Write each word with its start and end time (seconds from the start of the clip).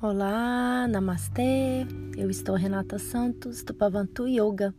Olá, 0.00 0.86
namastê. 0.86 1.84
Eu 2.16 2.30
estou 2.30 2.54
Renata 2.54 3.00
Santos 3.00 3.64
do 3.64 3.74
Pavantu 3.74 4.28
Yoga 4.28 4.72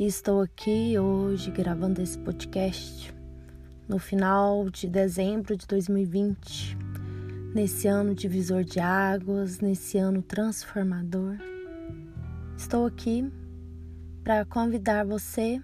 e 0.00 0.04
estou 0.04 0.40
aqui 0.40 0.98
hoje 0.98 1.52
gravando 1.52 2.02
esse 2.02 2.18
podcast 2.18 3.14
no 3.88 4.00
final 4.00 4.68
de 4.68 4.88
dezembro 4.88 5.56
de 5.56 5.64
2020, 5.68 6.76
nesse 7.54 7.86
ano 7.86 8.16
divisor 8.16 8.64
de 8.64 8.80
águas, 8.80 9.60
nesse 9.60 9.96
ano 9.96 10.20
transformador. 10.22 11.36
Estou 12.56 12.84
aqui 12.84 13.32
para 14.24 14.44
convidar 14.44 15.06
você 15.06 15.62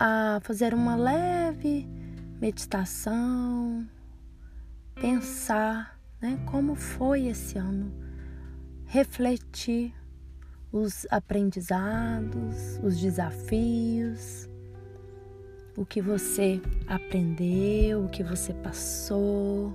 a 0.00 0.40
fazer 0.42 0.74
uma 0.74 0.96
leve 0.96 1.86
meditação, 2.40 3.86
pensar 4.96 5.99
né? 6.20 6.38
Como 6.46 6.74
foi 6.74 7.26
esse 7.26 7.58
ano? 7.58 7.92
Refletir 8.84 9.94
os 10.72 11.06
aprendizados, 11.10 12.78
os 12.82 12.98
desafios, 12.98 14.48
o 15.76 15.84
que 15.84 16.00
você 16.00 16.60
aprendeu, 16.86 18.04
o 18.04 18.08
que 18.08 18.22
você 18.22 18.52
passou, 18.52 19.74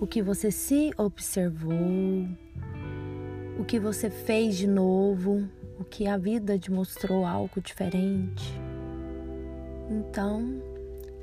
o 0.00 0.06
que 0.06 0.22
você 0.22 0.50
se 0.50 0.92
observou, 0.96 2.26
o 3.58 3.64
que 3.64 3.78
você 3.78 4.10
fez 4.10 4.56
de 4.56 4.66
novo, 4.66 5.48
o 5.78 5.84
que 5.84 6.06
a 6.06 6.16
vida 6.16 6.58
te 6.58 6.72
mostrou 6.72 7.24
algo 7.24 7.60
diferente. 7.60 8.52
Então, 9.90 10.62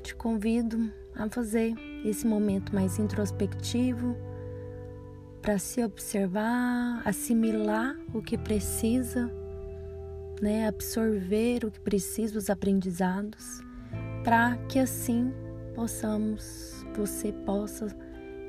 te 0.02 0.14
convido 0.14 0.90
a 1.14 1.28
fazer 1.28 1.74
esse 2.04 2.26
momento 2.26 2.74
mais 2.74 2.98
introspectivo 2.98 4.16
para 5.40 5.58
se 5.58 5.82
observar, 5.82 7.02
assimilar 7.04 7.96
o 8.12 8.20
que 8.20 8.36
precisa, 8.36 9.30
né, 10.40 10.68
absorver 10.68 11.64
o 11.64 11.70
que 11.70 11.80
precisa, 11.80 12.38
os 12.38 12.50
aprendizados, 12.50 13.60
para 14.22 14.56
que 14.68 14.78
assim 14.78 15.32
possamos, 15.74 16.84
você 16.94 17.32
possa 17.32 17.86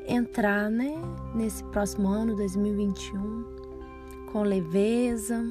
entrar, 0.08 0.70
né, 0.70 0.94
nesse 1.36 1.64
próximo 1.66 2.10
ano 2.10 2.36
2021 2.36 3.62
com 4.32 4.44
leveza, 4.44 5.44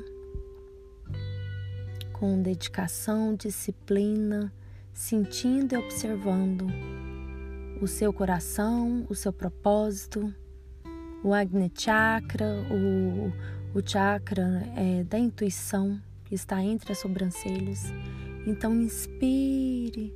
com 2.15 2.41
dedicação, 2.41 3.35
disciplina, 3.35 4.53
sentindo 4.93 5.75
e 5.75 5.79
observando 5.79 6.67
o 7.81 7.87
seu 7.87 8.11
coração, 8.11 9.07
o 9.09 9.15
seu 9.15 9.33
propósito 9.33 10.35
o 11.23 11.35
Agni 11.35 11.71
Chakra, 11.75 12.47
o, 12.71 13.33
o 13.79 13.83
chakra 13.87 14.63
é, 14.77 15.05
da 15.05 15.19
intuição 15.19 16.01
que 16.25 16.35
está 16.35 16.63
entre 16.63 16.93
as 16.93 16.99
sobrancelhas. 16.99 17.93
Então 18.47 18.75
inspire 18.75 20.15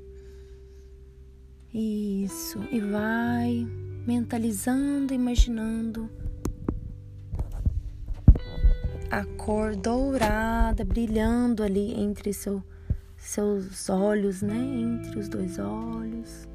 isso 1.73 2.61
e 2.71 2.81
vai 2.81 3.67
mentalizando, 4.07 5.13
imaginando 5.13 6.09
a 9.11 9.25
cor 9.37 9.77
dourada 9.77 10.85
brilhando 10.85 11.63
ali 11.63 11.95
entre 12.01 12.33
seu, 12.33 12.63
seus 13.17 13.89
olhos, 13.89 14.43
né? 14.43 14.57
Entre 14.57 15.19
os 15.19 15.29
dois 15.29 15.59
olhos. 15.59 16.49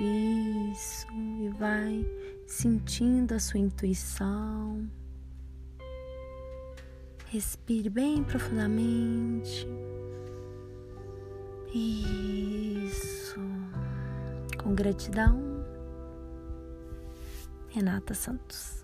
Isso, 0.00 1.06
e 1.40 1.48
vai 1.58 2.04
sentindo 2.52 3.32
a 3.32 3.40
sua 3.40 3.58
intuição. 3.58 4.86
Respire 7.30 7.88
bem 7.88 8.22
profundamente. 8.22 9.66
Isso. 11.72 13.40
Com 14.62 14.74
gratidão, 14.74 15.40
Renata 17.70 18.12
Santos. 18.12 18.81